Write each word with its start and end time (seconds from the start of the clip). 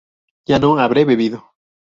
yo 0.47 0.57
no 0.57 0.79
habré 0.79 1.05
bebido 1.05 1.43